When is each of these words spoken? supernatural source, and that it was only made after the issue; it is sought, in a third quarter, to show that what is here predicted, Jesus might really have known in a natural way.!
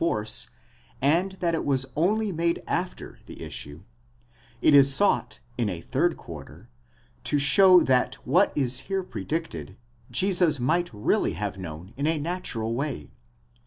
supernatural 0.01 0.17
source, 0.25 0.49
and 0.99 1.31
that 1.41 1.53
it 1.53 1.63
was 1.63 1.85
only 1.95 2.31
made 2.31 2.63
after 2.65 3.19
the 3.27 3.39
issue; 3.43 3.83
it 4.59 4.73
is 4.73 4.91
sought, 4.91 5.39
in 5.59 5.69
a 5.69 5.79
third 5.79 6.17
quarter, 6.17 6.71
to 7.23 7.37
show 7.37 7.81
that 7.81 8.15
what 8.25 8.51
is 8.57 8.79
here 8.89 9.03
predicted, 9.03 9.77
Jesus 10.09 10.59
might 10.59 10.89
really 10.91 11.33
have 11.33 11.59
known 11.59 11.93
in 11.97 12.07
a 12.07 12.17
natural 12.17 12.73
way.! 12.73 13.11